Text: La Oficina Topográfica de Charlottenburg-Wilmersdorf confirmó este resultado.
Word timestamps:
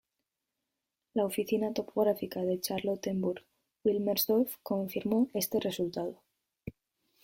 La 1.13 1.25
Oficina 1.25 1.71
Topográfica 1.75 2.41
de 2.43 2.59
Charlottenburg-Wilmersdorf 2.59 4.57
confirmó 4.63 5.29
este 5.35 5.59
resultado. 5.59 6.23